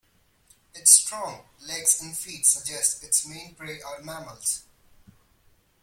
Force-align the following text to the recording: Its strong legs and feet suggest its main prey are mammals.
Its 0.73 0.93
strong 0.93 1.45
legs 1.67 2.01
and 2.01 2.17
feet 2.17 2.43
suggest 2.47 3.03
its 3.03 3.23
main 3.27 3.53
prey 3.53 3.79
are 3.83 4.01
mammals. 4.01 4.63